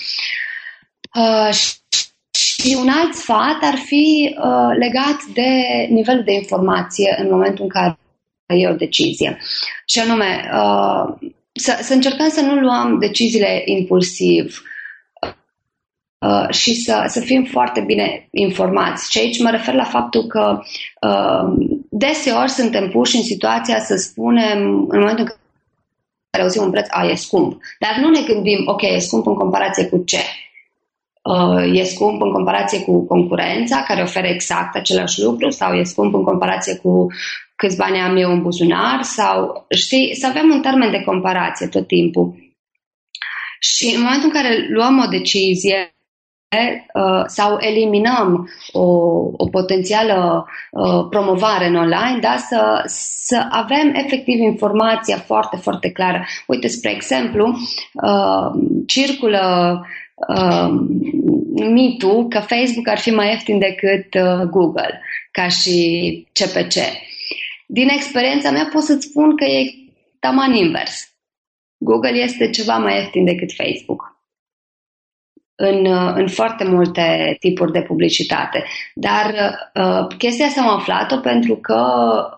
[1.15, 1.49] Uh,
[2.33, 5.49] și un alt sfat ar fi uh, legat de
[5.89, 7.97] nivelul de informație în momentul în care
[8.45, 9.37] e o decizie.
[9.85, 14.61] Și anume, uh, să, să încercăm să nu luăm deciziile impulsiv
[16.19, 19.11] uh, și să, să fim foarte bine informați.
[19.11, 20.59] Și aici mă refer la faptul că
[21.01, 25.35] uh, deseori suntem puși în situația să spunem, în momentul în
[26.29, 27.61] care auzim un preț, a, e scump.
[27.79, 30.19] Dar nu ne gândim, ok, e scump în comparație cu ce?
[31.23, 36.13] Uh, e scump în comparație cu concurența care oferă exact același lucru sau e scump
[36.13, 37.07] în comparație cu
[37.55, 41.87] câți bani am eu în buzunar sau, știi, să avem un termen de comparație tot
[41.87, 42.35] timpul.
[43.59, 45.95] Și în momentul în care luăm o decizie
[46.93, 48.87] uh, sau eliminăm o,
[49.37, 56.25] o potențială uh, promovare în online, da, să, să avem efectiv informația foarte, foarte clară.
[56.47, 57.57] Uite, spre exemplu,
[58.87, 60.01] circulă uh,
[61.53, 66.73] mitul că Facebook ar fi mai ieftin decât uh, Google, ca și CPC.
[67.67, 69.73] Din experiența mea pot să-ți spun că e
[70.19, 71.07] taman invers.
[71.77, 74.13] Google este ceva mai ieftin decât Facebook
[75.55, 78.63] în, uh, în foarte multe tipuri de publicitate.
[78.93, 79.33] Dar
[79.73, 81.83] uh, chestia asta am aflat-o pentru că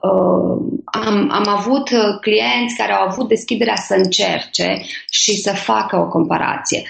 [0.01, 1.89] uh, am, am avut
[2.21, 6.83] clienți care au avut deschiderea să încerce și să facă o comparație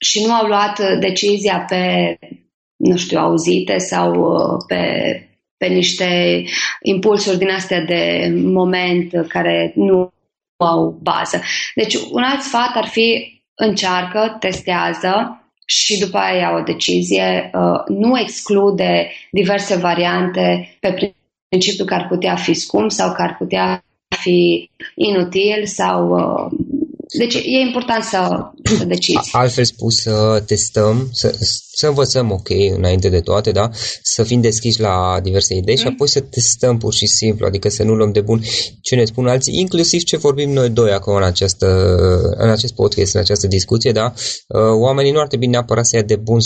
[0.00, 2.18] și nu au luat uh, decizia pe,
[2.76, 4.82] nu știu, auzite sau uh, pe,
[5.56, 6.42] pe niște
[6.82, 10.12] impulsuri din astea de moment care nu
[10.56, 11.42] au bază.
[11.74, 17.82] Deci un alt sfat ar fi încearcă, testează și după aia ia o decizie, uh,
[17.88, 21.14] nu exclude diverse variante pe
[21.48, 23.84] principiul că ar putea fi scump sau că ar putea
[24.20, 26.16] fi inutil sau
[27.18, 29.28] deci e important să, să decizi.
[29.32, 31.36] Altfel spus, să testăm, să,
[31.72, 33.70] să învățăm, ok, înainte de toate, da?
[34.02, 35.80] Să fim deschiși la diverse idei mm.
[35.80, 38.42] și apoi să testăm pur și simplu, adică să nu luăm de bun
[38.80, 41.66] ce ne spun alții, inclusiv ce vorbim noi doi acum în, această,
[42.36, 44.12] în acest podcast, în această discuție, da?
[44.48, 46.38] Uh, oamenii nu ar trebui neapărat să ia de bun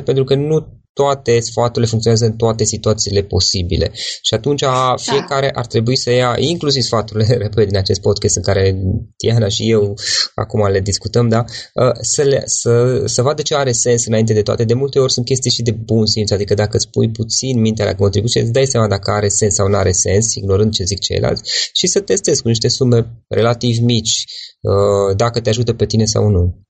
[0.00, 0.66] 100% pentru că nu
[1.00, 3.90] toate sfaturile funcționează în toate situațiile posibile.
[4.22, 4.94] Și atunci da.
[4.96, 8.78] fiecare ar trebui să ia, inclusiv sfaturile, repet, din acest podcast în care
[9.16, 9.94] Tiana și eu
[10.34, 14.42] acum le discutăm, da, uh, să, le, să, să vadă ce are sens înainte de
[14.42, 14.64] toate.
[14.64, 17.84] De multe ori sunt chestii și de bun simț, adică dacă îți pui puțin mintea
[17.84, 20.98] la contribuție, îți dai seama dacă are sens sau nu are sens, ignorând ce zic
[20.98, 24.24] ceilalți, și să testezi cu niște sume relativ mici,
[24.60, 26.66] uh, dacă te ajută pe tine sau nu.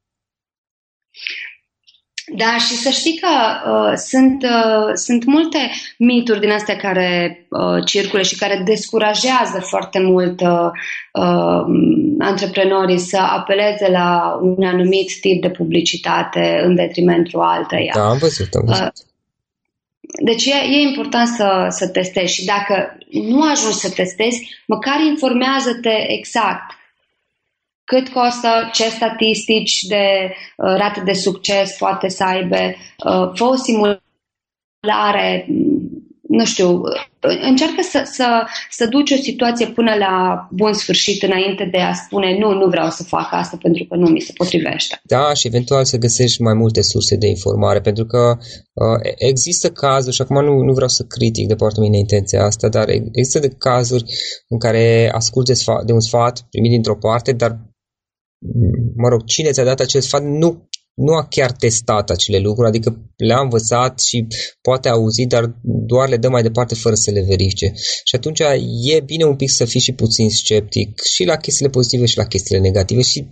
[2.36, 3.28] Da, și să știi că
[3.70, 5.58] uh, sunt, uh, sunt multe
[5.98, 10.70] mituri din astea care uh, circule și care descurajează foarte mult uh,
[11.12, 11.64] uh,
[12.18, 17.92] antreprenorii să apeleze la un anumit tip de publicitate în detrimentul alteia.
[17.94, 18.84] Da, am văzut, am văzut.
[18.84, 19.06] Uh,
[20.24, 26.12] deci e, e important să, să testezi și dacă nu ajungi să testezi, măcar informează-te
[26.18, 26.77] exact
[27.90, 33.56] cât costă, ce statistici de uh, rate de succes poate să aibă, uh, fă o
[33.56, 35.46] simulare,
[36.28, 36.80] nu știu,
[37.50, 38.26] încearcă să, să,
[38.70, 40.14] să duci o situație până la
[40.50, 44.08] bun sfârșit înainte de a spune nu, nu vreau să fac asta pentru că nu
[44.08, 45.00] mi se potrivește.
[45.02, 48.22] Da, și eventual să găsești mai multe surse de informare, pentru că
[48.72, 48.98] uh,
[49.30, 52.88] există cazuri, și acum nu, nu vreau să critic de partea mine intenția asta, dar
[52.88, 54.04] există de cazuri
[54.48, 57.58] în care asculți de, sfat, de un sfat primit dintr-o parte, dar
[58.96, 62.96] mă rog, cine ți-a dat acest sfat nu, nu a chiar testat acele lucruri, adică
[63.16, 64.26] le-a învățat și
[64.62, 67.72] poate auzi, dar doar le dă mai departe fără să le verifice.
[68.04, 68.40] Și atunci
[68.82, 72.24] e bine un pic să fii și puțin sceptic și la chestiile pozitive și la
[72.24, 73.26] chestiile negative și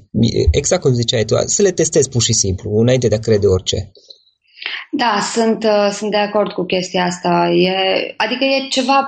[0.51, 3.93] exact cum ziceai tu, să le testezi pur și simplu, înainte de a crede orice.
[4.91, 7.51] Da, sunt, uh, sunt de acord cu chestia asta.
[7.55, 7.75] E,
[8.17, 8.99] adică e ceva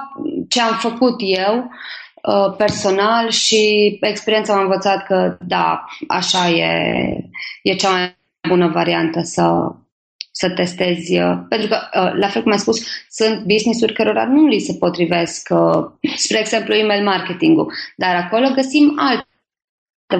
[0.49, 2.08] ce am făcut eu Uh,
[2.57, 6.71] personal și experiența m-a învățat că da, așa e,
[7.63, 8.17] e cea mai
[8.49, 9.73] bună variantă să,
[10.31, 11.19] să testezi.
[11.19, 14.75] Uh, pentru că, uh, la fel cum ai spus, sunt business-uri cărora nu li se
[14.79, 15.49] potrivesc,
[16.25, 19.27] spre exemplu, email marketing-ul, dar acolo găsim alte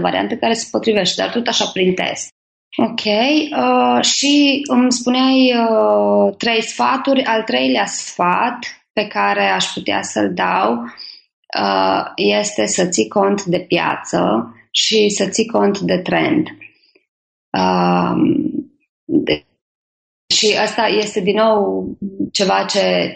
[0.01, 2.33] variante care se potrivește, dar tot așa prin test.
[2.77, 7.25] Ok, uh, și îmi spuneai uh, trei sfaturi.
[7.25, 8.59] Al treilea sfat
[8.93, 11.08] pe care aș putea să-l dau Uh,
[12.17, 16.49] este să ții cont de piață și să ții cont de trend.
[17.51, 18.49] Um,
[19.05, 19.45] de,
[20.35, 21.87] și asta este din nou
[22.33, 23.13] ceva ce,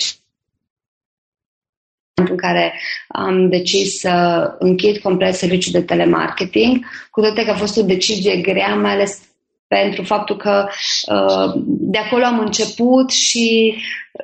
[2.14, 7.76] în care am decis să închid complet serviciul de telemarketing, cu toate că a fost
[7.76, 9.20] o decizie grea, mai ales
[9.66, 10.68] pentru faptul că
[11.12, 13.74] uh, de acolo am început și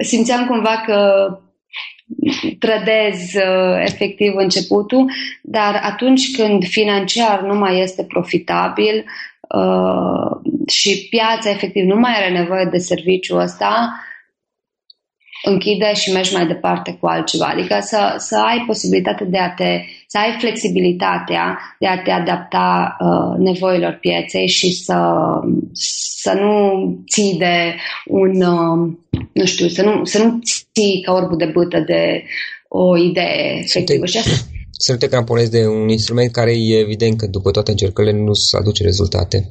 [0.00, 1.28] simțeam cumva că
[2.58, 5.10] trădez uh, efectiv începutul,
[5.42, 9.04] dar atunci când financiar nu mai este profitabil
[9.48, 14.00] uh, și piața efectiv nu mai are nevoie de serviciul ăsta,
[15.42, 17.46] închide și mergi mai departe cu altceva.
[17.46, 22.96] Adică să, să ai posibilitatea de a te, să ai flexibilitatea de a te adapta
[23.00, 24.98] uh, nevoilor pieței și să,
[26.22, 26.52] să nu
[27.10, 27.74] ții de
[28.06, 28.92] un, uh,
[29.32, 30.38] nu știu, să nu, să nu
[30.72, 32.24] ții ca orbul de bâtă de
[32.68, 34.06] o idee efectivă.
[34.06, 34.30] Și asta,
[34.70, 38.32] să nu te cramponezi de un instrument care e evident că după toate încercările nu
[38.32, 39.46] se aduce rezultate.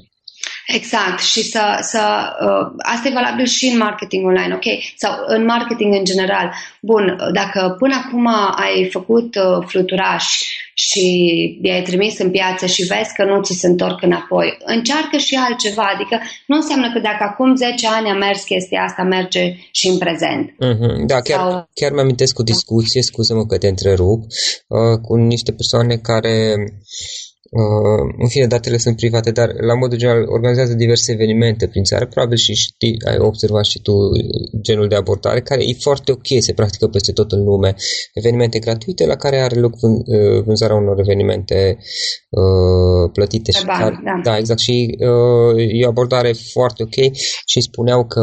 [0.67, 2.01] Exact, și să, să
[2.41, 4.65] uh, asta e valabil și în marketing online, ok?
[4.95, 6.53] Sau în marketing în general.
[6.82, 11.03] Bun, dacă până acum ai făcut uh, fluturași și
[11.62, 15.91] i-ai trimis în piață și vezi că nu ți se întorc înapoi, încearcă și altceva,
[15.95, 19.97] adică nu înseamnă că dacă acum 10 ani a mers chestia asta, merge și în
[19.97, 20.45] prezent.
[20.49, 21.06] Mm-hmm.
[21.06, 21.69] Da, chiar, Sau...
[21.73, 24.21] chiar mi-amintesc o discuție, scuză-mă că te întrerup,
[24.67, 27.26] uh, cu niște persoane care Uh,
[28.17, 32.05] în fine, datele sunt private, dar la modul general organizează diverse evenimente prin țară.
[32.05, 33.93] Probabil și știi, ai observat și tu
[34.62, 37.75] genul de abordare, care e foarte ok, se practică peste tot în lume.
[38.13, 41.77] Evenimente gratuite la care are loc uh, vânzarea unor evenimente
[42.29, 43.51] uh, plătite.
[43.51, 44.21] și care, da.
[44.23, 44.60] da, exact.
[44.60, 47.13] Și uh, e o abordare foarte ok
[47.45, 48.21] și spuneau că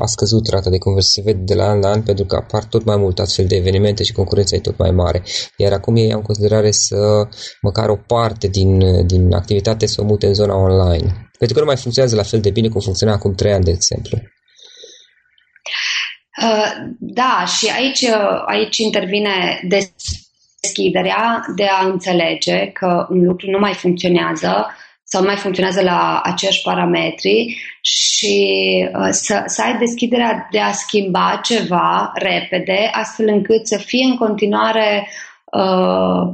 [0.00, 2.64] a scăzut rata de conversie, se vede de la an la an, pentru că apar
[2.64, 5.22] tot mai mult astfel de evenimente și concurența e tot mai mare.
[5.56, 7.28] Iar acum ei au în considerare să
[7.62, 11.08] măcar o parte parte din, din activitate să o mute în zona online.
[11.38, 13.70] Pentru că nu mai funcționează la fel de bine cum funcționa acum trei ani, de
[13.70, 14.18] exemplu.
[16.42, 19.60] Uh, da, și aici, uh, aici intervine
[20.60, 24.66] deschiderea de a înțelege că un lucru nu mai funcționează
[25.04, 28.36] sau nu mai funcționează la aceiași parametri și
[28.98, 34.16] uh, să, să ai deschiderea de a schimba ceva repede, astfel încât să fie în
[34.16, 35.27] continuare uh,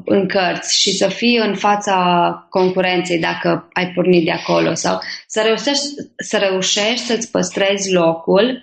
[0.05, 5.41] în cărți și să fii în fața concurenței dacă ai pornit de acolo sau să
[5.45, 5.85] reușești,
[6.17, 8.63] să reușești să-ți păstrezi locul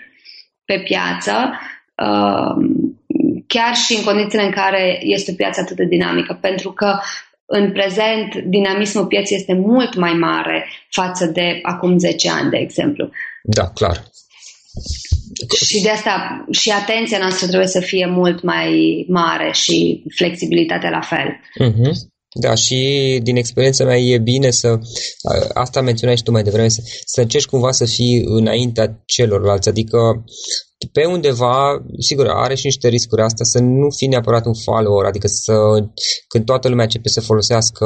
[0.65, 1.59] pe piață,
[1.95, 2.65] uh,
[3.47, 6.99] chiar și în condițiile în care este o piață atât de dinamică, pentru că
[7.45, 13.09] în prezent dinamismul pieței este mult mai mare față de acum 10 ani, de exemplu.
[13.43, 14.03] Da, clar.
[15.65, 21.01] Și de asta și atenția noastră trebuie să fie mult mai mare și flexibilitatea la
[21.01, 21.27] fel.
[21.69, 22.09] Uh-huh.
[22.33, 24.79] Da, și din experiența mea e bine să,
[25.53, 30.23] asta menționai și tu mai devreme, să, să încerci cumva să fii înaintea celorlalți, adică
[30.91, 35.27] pe undeva, sigur, are și niște riscuri asta, să nu fii neapărat un follower, adică
[35.27, 35.53] să,
[36.27, 37.85] când toată lumea începe să folosească,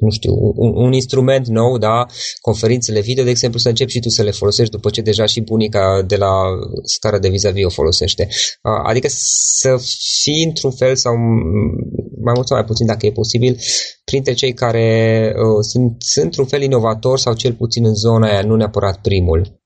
[0.00, 2.06] nu știu, un, un instrument nou, da,
[2.40, 5.40] conferințele video, de exemplu, să începi și tu să le folosești după ce deja și
[5.40, 6.32] bunica de la
[6.82, 8.28] scara de vis-a-vis o folosește.
[8.86, 9.76] Adică să
[10.22, 11.14] fii într-un fel sau
[12.24, 13.58] mai mult sau mai puțin, dacă e posibil,
[14.04, 14.88] printre cei care
[15.36, 19.62] uh, sunt, sunt într-un fel inovator sau cel puțin în zona aia, nu neapărat primul.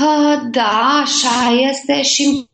[0.00, 2.48] Uh, da, așa este și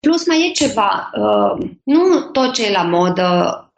[0.00, 1.10] plus mai e ceva.
[1.14, 3.26] Uh, nu tot ce e la modă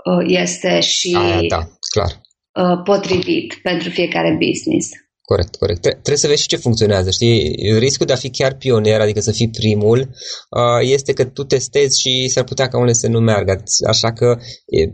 [0.05, 2.20] uh, este și A, da, clar.
[2.53, 4.88] Uh, potrivit pentru fiecare business.
[5.22, 5.81] Corect, corect.
[5.81, 7.57] Trebuie să vezi și ce funcționează, știi?
[7.79, 12.01] Riscul de a fi chiar pionier, adică să fii primul, uh, este că tu testezi
[12.01, 13.62] și s-ar putea ca unele să nu meargă.
[13.87, 14.38] Așa că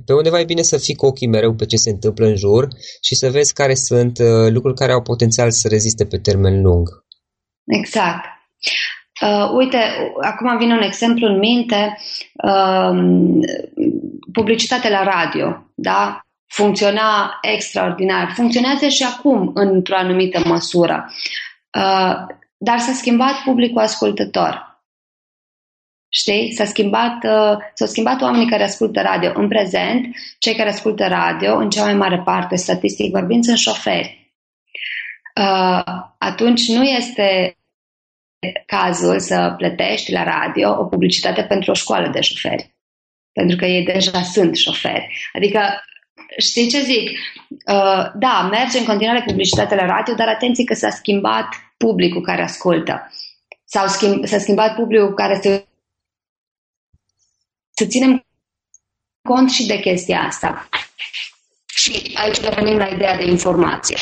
[0.04, 2.68] pe undeva e bine să fii cu ochii mereu pe ce se întâmplă în jur
[3.00, 7.03] și să vezi care sunt uh, lucruri care au potențial să reziste pe termen lung.
[7.64, 8.24] Exact.
[9.22, 9.78] Uh, uite,
[10.20, 11.98] acum vine un exemplu în minte,
[12.44, 12.90] uh,
[14.32, 16.20] publicitatea la radio, da?
[16.46, 18.32] Funcționa extraordinar.
[18.34, 21.12] Funcționează și acum într-o anumită măsură.
[21.78, 22.14] Uh,
[22.56, 24.82] dar s-a schimbat publicul ascultător.
[26.08, 26.52] Știi?
[26.52, 29.32] S-a schimbat, uh, s-au schimbat oamenii care ascultă radio.
[29.34, 34.23] În prezent, cei care ascultă radio, în cea mai mare parte, statistic vorbind, sunt șoferi.
[35.40, 35.82] Uh,
[36.18, 37.56] atunci nu este
[38.66, 42.74] cazul să plătești la radio o publicitate pentru o școală de șoferi.
[43.32, 45.30] Pentru că ei deja sunt șoferi.
[45.32, 45.60] Adică,
[46.38, 47.10] știi ce zic?
[47.48, 52.42] Uh, da, merge în continuare publicitatea la radio, dar atenție că s-a schimbat publicul care
[52.42, 53.12] ascultă.
[53.64, 55.66] S-au schimb, s-a schimbat publicul care se...
[57.70, 58.26] Să ținem
[59.28, 60.68] cont și de chestia asta.
[61.66, 63.96] Și aici revenim la ideea de informație.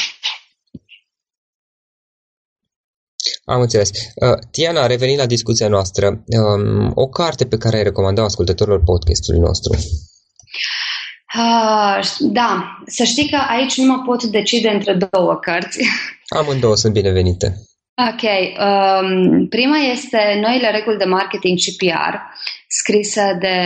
[3.45, 3.91] Am înțeles.
[3.91, 9.41] Uh, Tiana, revenind la discuția noastră, um, o carte pe care ai recomandat ascultătorilor podcastului
[9.41, 9.73] nostru?
[11.35, 15.79] Uh, da, să știi că aici nu mă pot decide între două cărți.
[16.39, 17.55] Amândouă sunt binevenite.
[18.11, 18.23] Ok.
[18.23, 22.15] Um, prima este Noile reguli de marketing și PR,
[22.69, 23.57] scrisă de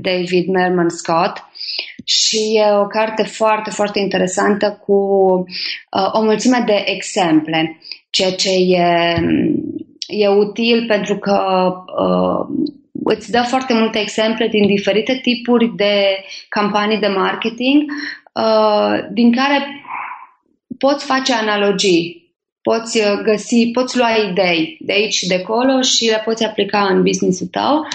[0.00, 1.44] David Merman Scott
[2.04, 7.78] și e o carte foarte, foarte interesantă cu uh, o mulțime de exemple
[8.12, 9.16] ceea ce e,
[10.06, 11.40] e util pentru că
[12.02, 12.68] uh,
[13.04, 17.82] îți dă foarte multe exemple din diferite tipuri de campanii de marketing
[18.32, 19.66] uh, din care
[20.78, 26.22] poți face analogii, poți găsi, poți lua idei de aici și de acolo și le
[26.24, 27.86] poți aplica în business-ul tău.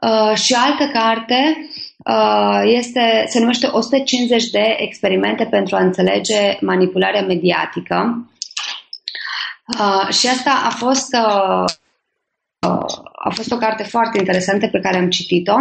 [0.00, 1.68] Uh, și altă carte
[2.06, 8.28] uh, este, se numește 150 de experimente pentru a înțelege manipularea mediatică
[9.72, 11.64] Uh, și asta a fost, uh,
[12.66, 12.84] uh,
[13.24, 15.56] a fost o carte foarte interesantă pe care am citit-o.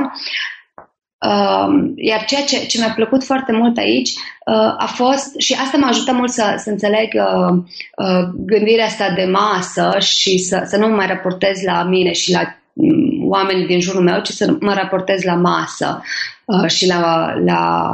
[1.25, 5.77] Uh, iar ceea ce, ce mi-a plăcut foarte mult aici uh, a fost, și asta
[5.77, 7.63] mă ajută mult să, să înțeleg uh,
[7.97, 12.31] uh, gândirea asta de masă și să, să nu mă mai raportez la mine și
[12.31, 12.41] la
[12.73, 16.01] um, oamenii din jurul meu, ci să mă raportez la masă
[16.45, 17.91] uh, și la, la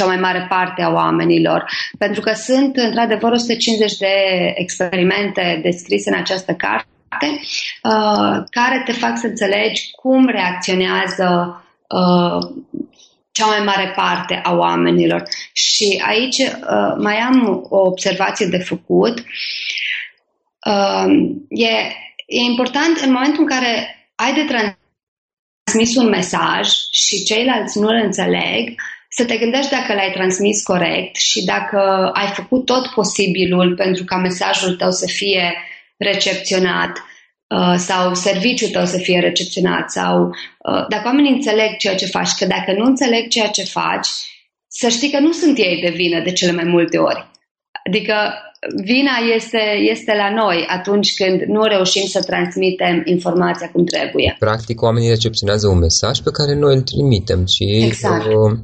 [0.00, 1.64] cea mai mare parte a oamenilor,
[1.98, 4.14] pentru că sunt într-adevăr 150 de
[4.54, 7.26] experimente descrise în această carte
[7.82, 11.28] uh, care te fac să înțelegi cum reacționează
[11.88, 12.38] uh,
[13.32, 15.22] cea mai mare parte a oamenilor.
[15.52, 19.18] Și aici uh, mai am o observație de făcut.
[20.66, 21.06] Uh,
[21.48, 21.70] e,
[22.26, 28.00] e important în momentul în care ai de transmis un mesaj și ceilalți nu îl
[28.04, 28.74] înțeleg,
[29.12, 34.16] să te gândești dacă l-ai transmis corect și dacă ai făcut tot posibilul pentru ca
[34.16, 35.54] mesajul tău să fie
[35.96, 36.92] recepționat
[37.46, 42.30] uh, sau serviciul tău să fie recepționat sau uh, dacă oamenii înțeleg ceea ce faci,
[42.38, 44.08] că dacă nu înțeleg ceea ce faci,
[44.66, 47.30] să știi că nu sunt ei de vină de cele mai multe ori.
[47.86, 48.14] Adică
[48.84, 54.36] vina este, este la noi atunci când nu reușim să transmitem informația cum trebuie.
[54.38, 58.26] Practic, oamenii recepționează un mesaj pe care noi îl trimitem și exact.
[58.26, 58.58] uh,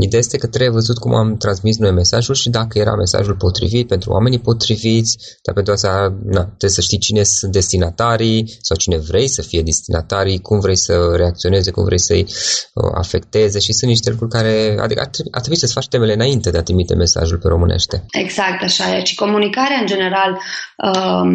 [0.00, 3.88] Ideea este că trebuie văzut cum am transmis noi mesajul și dacă era mesajul potrivit
[3.88, 8.96] pentru oamenii potriviți, dar pentru asta na, trebuie să știi cine sunt destinatarii sau cine
[8.96, 13.90] vrei să fie destinatarii, cum vrei să reacționeze, cum vrei să-i uh, afecteze și sunt
[13.90, 16.94] niște lucruri care adică ar, trebui, ar trebui să-ți faci temele înainte de a trimite
[16.94, 18.04] mesajul pe românește.
[18.10, 19.04] Exact, așa e.
[19.04, 20.30] Și comunicarea în general,
[20.76, 21.28] um,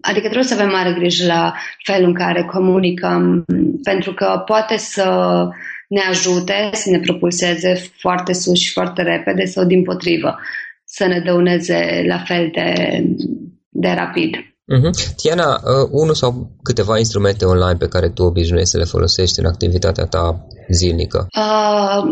[0.00, 1.54] adică trebuie să avem mare grijă la
[1.84, 3.44] felul în care comunicăm,
[3.82, 5.04] pentru că poate să
[5.90, 10.38] ne ajute să ne propulseze foarte sus și foarte repede sau din potrivă
[10.84, 13.00] să ne dăuneze la fel de,
[13.68, 14.30] de rapid.
[14.34, 15.14] Uh-huh.
[15.16, 19.46] Tiana, uh, unul sau câteva instrumente online pe care tu obișnuiești să le folosești în
[19.46, 21.26] activitatea ta zilnică?
[21.36, 22.02] Uh,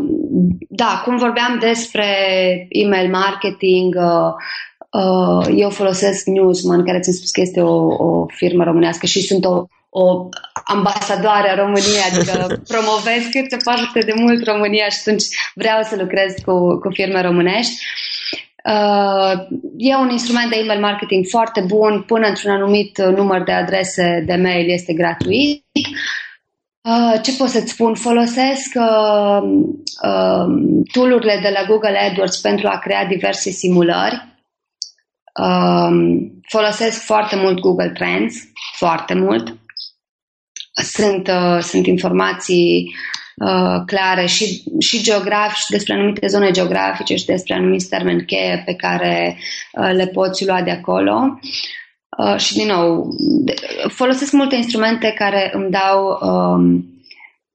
[0.68, 2.06] da, cum vorbeam despre
[2.68, 4.32] email marketing, uh,
[5.02, 9.44] uh, eu folosesc Newsman, care ți-am spus că este o, o firmă românească și sunt
[9.44, 9.66] o
[10.02, 10.28] o
[10.64, 12.34] ambasadoare a României, adică
[12.72, 15.24] promovez cât se poate de mult România și atunci
[15.54, 17.74] vreau să lucrez cu, cu firme românești.
[18.64, 19.32] Uh,
[19.76, 24.34] e un instrument de email marketing foarte bun, până într-un anumit număr de adrese de
[24.34, 25.64] mail este gratuit.
[26.82, 27.94] Uh, ce pot să-ți spun?
[27.94, 29.40] Folosesc uh,
[30.02, 30.46] uh,
[30.92, 34.26] tool-urile de la Google AdWords pentru a crea diverse simulări.
[35.40, 35.90] Uh,
[36.48, 38.34] folosesc foarte mult Google Trends,
[38.76, 39.56] foarte mult
[40.82, 42.94] sunt, uh, sunt informații
[43.36, 48.74] uh, clare și, și geografice, despre anumite zone geografice și despre anumiți termeni cheie pe
[48.74, 49.38] care
[49.72, 51.38] uh, le poți lua de acolo.
[52.18, 53.54] Uh, și, din nou, de,
[53.88, 56.84] folosesc multe instrumente care îmi dau, um,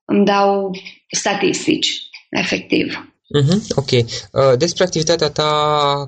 [0.06, 0.72] îmi dau
[1.10, 3.13] statistici, efectiv.
[3.40, 3.92] Uh-huh, ok.
[3.92, 4.06] Uh,
[4.58, 5.52] despre activitatea ta,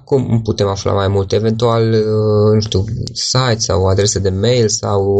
[0.06, 1.32] cum putem afla mai mult?
[1.32, 5.16] Eventual, uh, nu știu, site sau adrese de mail sau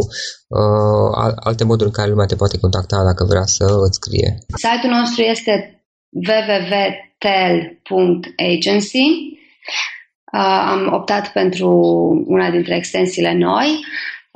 [0.48, 4.38] uh, alte moduri în care lumea te poate contacta dacă vrea să îți scrie?
[4.54, 9.06] Site-ul nostru este www.tel.agency.
[10.32, 11.70] Uh, am optat pentru
[12.26, 13.84] una dintre extensiile noi.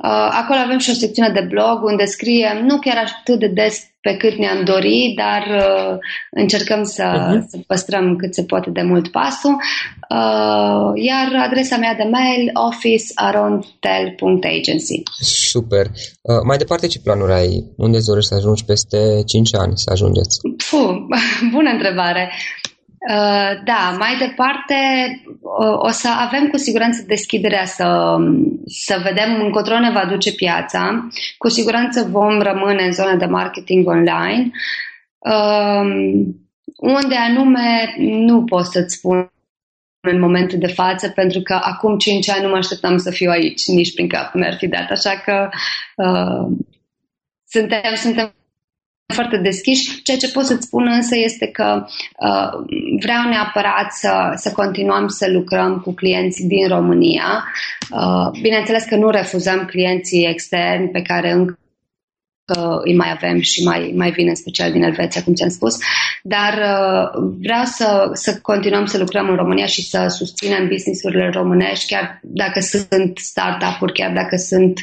[0.03, 3.91] Uh, acolo avem și o secțiune de blog unde scriem nu chiar atât de des
[4.01, 5.97] pe cât ne-am dorit, dar uh,
[6.31, 7.39] încercăm să, uh-huh.
[7.47, 9.55] să păstrăm cât se poate de mult pasul.
[10.09, 15.85] Uh, iar adresa mea de mail officearondtel.agency Super.
[15.85, 15.91] Uh,
[16.47, 17.63] mai departe, ce planuri ai?
[17.77, 20.39] Unde dorești să ajungi peste 5 ani să ajungeți?
[20.69, 20.97] Puh,
[21.55, 22.31] bună întrebare.
[23.09, 24.75] Uh, da, mai departe
[25.77, 28.17] o să avem cu siguranță deschiderea să,
[28.65, 31.07] să vedem încotro ne va duce piața.
[31.37, 34.51] Cu siguranță vom rămâne în zona de marketing online.
[35.17, 35.89] Um,
[36.77, 39.31] unde anume nu pot să-ți spun
[40.07, 43.65] în momentul de față, pentru că acum 5 ani nu mă așteptam să fiu aici,
[43.65, 44.89] nici prin cap mi-ar fi dat.
[44.89, 45.49] Așa că
[45.95, 46.57] uh,
[47.47, 48.33] suntem, suntem
[49.11, 50.01] foarte deschiși.
[50.01, 52.49] Ceea ce pot să-ți spun însă este că uh,
[53.01, 57.43] vreau neapărat să, să continuăm să lucrăm cu clienți din România.
[57.91, 61.59] Uh, bineînțeles că nu refuzăm clienții externi pe care încă
[62.83, 65.77] îi mai avem și mai, mai vin în special din Elveția, cum ți-am spus,
[66.23, 71.93] dar uh, vreau să, să continuăm să lucrăm în România și să susținem businessurile românești,
[71.93, 74.79] chiar dacă sunt startup-uri, chiar dacă sunt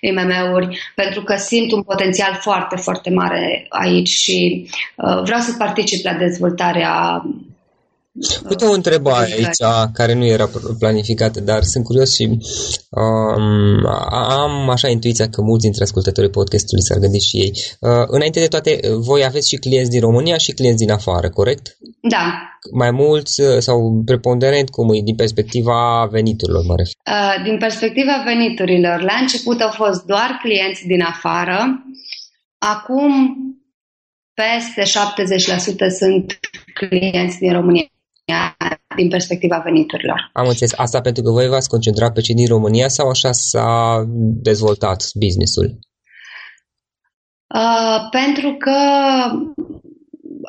[0.00, 6.04] IMM-uri, pentru că simt un potențial foarte, foarte mare aici și uh, vreau să particip
[6.04, 7.22] la dezvoltarea
[8.48, 10.48] Uite o întrebare aici care nu era
[10.78, 12.24] planificată, dar sunt curios și
[12.90, 17.52] um, am așa intuiția că mulți dintre ascultătorii podcastului s-ar gândi și ei.
[17.80, 21.76] Uh, înainte de toate, voi aveți și clienți din România și clienți din afară, corect?
[22.00, 22.24] Da.
[22.72, 26.94] Mai mulți uh, sau preponderent, cum e, din perspectiva veniturilor, mă refer?
[27.16, 31.84] Uh, din perspectiva veniturilor, la început au fost doar clienți din afară,
[32.58, 33.12] acum
[34.34, 36.38] peste 70% sunt
[36.74, 37.86] clienți din România
[38.96, 40.30] din perspectiva veniturilor.
[40.32, 40.72] Am înțeles.
[40.76, 44.04] Asta pentru că voi v-ați concentrat pe cei din România sau așa s-a
[44.42, 45.78] dezvoltat businessul?
[47.54, 48.78] Uh, pentru că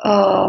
[0.04, 0.48] uh,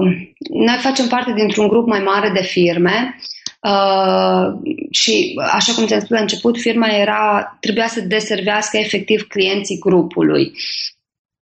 [0.50, 3.16] noi facem parte dintr-un grup mai mare de firme
[3.62, 9.80] uh, și, așa cum ți-am spus la început, firma era, trebuia să deservească efectiv clienții
[9.80, 10.52] grupului.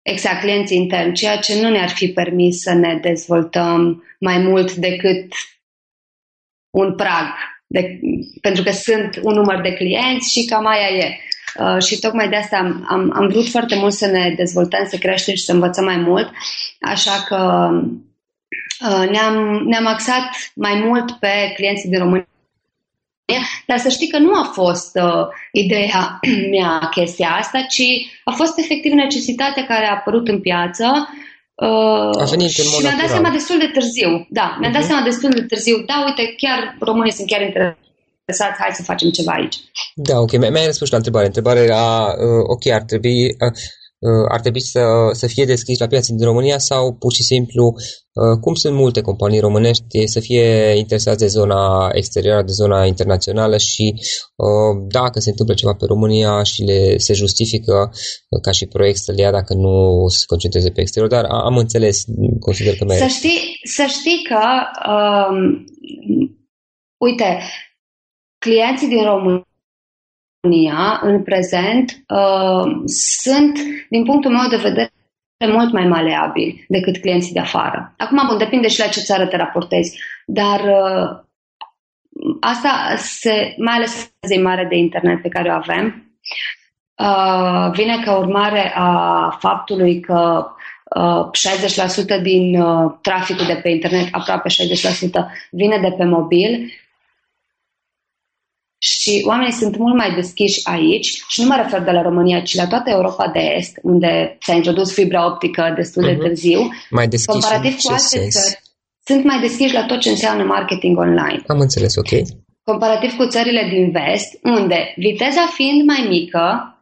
[0.01, 5.33] Exact, clienții interni, ceea ce nu ne-ar fi permis să ne dezvoltăm mai mult decât
[6.75, 7.27] un prag,
[7.67, 7.99] de,
[8.41, 11.17] pentru că sunt un număr de clienți și cam aia e.
[11.59, 14.97] Uh, și tocmai de asta am, am, am vrut foarte mult să ne dezvoltăm, să
[14.97, 16.31] creștem și să învățăm mai mult,
[16.81, 17.69] așa că
[18.89, 22.27] uh, ne-am, ne-am axat mai mult pe clienții din România.
[23.67, 26.19] Dar să știi că nu a fost uh, ideea
[26.53, 27.83] mea chestia asta, ci
[28.23, 31.09] a fost efectiv necesitatea care a apărut în piață
[31.55, 33.07] Uh, a venit în mod și mi-am dat natural.
[33.15, 34.09] seama destul de târziu.
[34.29, 34.89] Da, mi-am dat Mhm.
[34.89, 35.75] seama destul de târziu.
[35.85, 39.57] Da, uite, chiar românii sunt chiar interesați, hai să facem ceva aici.
[39.95, 41.25] Da, ok, mi- mi-ai răspuns la întrebare.
[41.25, 41.85] Întrebarea era,
[42.25, 43.51] uh, ok, ar trebui, uh, uh,
[44.29, 44.81] ar trebui să,
[45.11, 47.73] să fie deschis la piața din România sau pur și simplu,
[48.13, 53.57] uh, cum sunt multe companii românești, să fie interesați de zona exterioară, de zona internațională
[53.57, 53.93] și
[54.35, 57.91] uh, dacă se întâmplă ceva pe România și le se justifică
[58.29, 61.43] uh, ca și proiect să le ia dacă nu se concentreze pe exterior, dar a-
[61.43, 62.03] am înțeles,
[62.39, 64.41] consider că mai Să știi, să știi că,
[64.91, 65.65] um,
[66.97, 67.39] uite,
[68.37, 69.47] clienții din România,
[71.01, 72.71] în prezent, uh,
[73.21, 74.91] sunt, din punctul meu de vedere,
[75.51, 77.93] mult mai maleabili decât clienții de afară.
[77.97, 81.23] Acum, bun, depinde și la ce țară te raportezi, dar uh,
[82.39, 86.15] asta, se, mai ales zi mare de internet pe care o avem,
[86.97, 90.45] uh, vine ca urmare a faptului că
[90.95, 91.29] uh,
[92.19, 94.53] 60% din uh, traficul de pe internet, aproape 60%,
[95.51, 96.71] vine de pe mobil
[98.91, 102.55] și oamenii sunt mult mai deschiși aici și nu mă refer de la România, ci
[102.55, 106.19] la toată Europa de Est, unde s-a introdus fibra optică destul de Mhm.
[106.21, 106.59] târziu,
[106.89, 108.35] mai deschis comparativ în cu ce alte sens?
[108.35, 108.61] țări.
[109.05, 111.41] Sunt mai deschiși la tot ce înseamnă marketing online.
[111.47, 112.09] Am înțeles, ok.
[112.63, 116.77] Comparativ cu țările din vest, unde viteza fiind mai mică,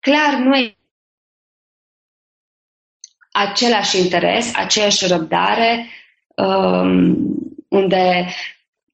[0.00, 0.76] clar nu e
[3.32, 5.86] același interes, aceeași răbdare,
[6.36, 7.16] um,
[7.68, 8.26] unde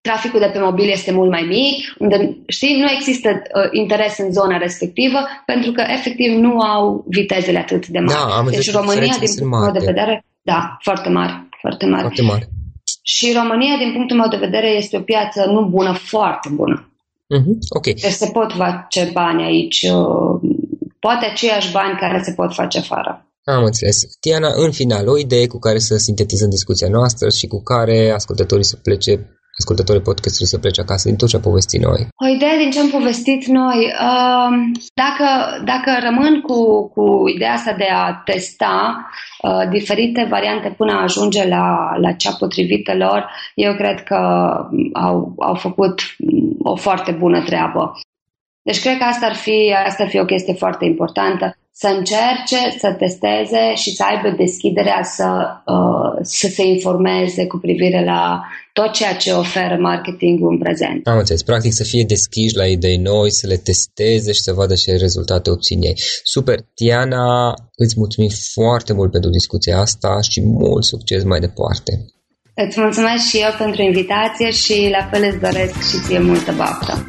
[0.09, 4.32] traficul de pe mobil este mult mai mic, unde, știi, nu există uh, interes în
[4.32, 8.18] zona respectivă, pentru că efectiv nu au vitezele atât de mari.
[8.18, 9.92] Da, am deci înțeles că România, diferențele din sunt punctul meu de mari.
[9.92, 12.03] vedere, da, foarte mari, foarte mari.
[12.03, 12.48] Foarte mare.
[13.03, 16.76] Și România, din punctul meu de vedere, este o piață nu bună, foarte bună.
[17.36, 17.84] Mhm, Ok.
[17.84, 20.50] Deci se pot face bani aici, uh,
[20.98, 23.26] poate aceiași bani care se pot face afară.
[23.44, 23.96] Am înțeles.
[24.20, 28.64] Tiana, în final, o idee cu care să sintetizăm discuția noastră și cu care ascultătorii
[28.64, 29.12] să plece,
[29.62, 32.00] ascultătorii podcastului să plece acasă din tot ce a povestit noi.
[32.24, 33.78] O idee din ce am povestit noi.
[34.08, 34.54] um,
[35.02, 35.26] Dacă,
[35.72, 36.58] dacă rămân cu,
[36.94, 37.04] cu
[37.34, 38.76] ideea asta de a testa
[39.42, 41.66] uh, diferite variante până a ajunge la,
[42.04, 43.20] la cea potrivită lor,
[43.54, 44.20] eu cred că
[44.92, 45.96] au, au făcut
[46.58, 47.92] o foarte bună treabă.
[48.62, 51.56] Deci cred că asta ar fi, asta ar fi o chestie foarte importantă.
[51.74, 55.28] Să încerce, să testeze și să aibă deschiderea să,
[55.66, 58.42] uh, să se informeze cu privire la
[58.72, 61.06] tot ceea ce oferă marketingul în prezent.
[61.06, 61.42] Am înțeles.
[61.42, 65.50] Practic să fie deschiși la idei noi, să le testeze și să vadă ce rezultate
[65.50, 65.94] obțin ei.
[66.24, 66.58] Super.
[66.74, 71.92] Tiana, îți mulțumim foarte mult pentru discuția asta și mult succes mai departe.
[72.54, 77.06] Îți mulțumesc și eu pentru invitație și la fel îți doresc și ție multă baftă.